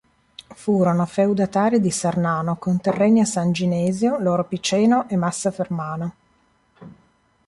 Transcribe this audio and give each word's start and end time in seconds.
Furono 0.55 1.05
feudatari 1.05 1.79
di 1.79 1.91
Sarnano, 1.91 2.55
con 2.55 2.81
terreni 2.81 3.19
a 3.21 3.25
San 3.25 3.51
Ginesio, 3.51 4.17
Loro 4.17 4.45
Piceno 4.45 5.07
e 5.07 5.15
Massa 5.15 5.51
Fermana. 5.51 6.11